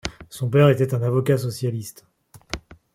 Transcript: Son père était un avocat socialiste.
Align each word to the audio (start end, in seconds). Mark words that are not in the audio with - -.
Son 0.31 0.49
père 0.49 0.69
était 0.69 0.95
un 0.95 1.03
avocat 1.03 1.37
socialiste. 1.37 2.07